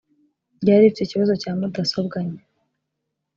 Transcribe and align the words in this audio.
ryari 0.61 0.83
rifite 0.85 1.01
ikibazo 1.03 1.33
cya 1.41 1.51
mudasobwa 1.59 2.17
nke 2.27 2.41